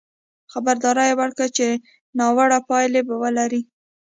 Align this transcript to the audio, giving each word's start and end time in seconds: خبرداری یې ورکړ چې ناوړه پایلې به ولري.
خبرداری 0.51 1.03
یې 1.09 1.17
ورکړ 1.21 1.47
چې 1.57 1.67
ناوړه 2.17 2.59
پایلې 2.69 3.01
به 3.07 3.15
ولري. 3.23 3.61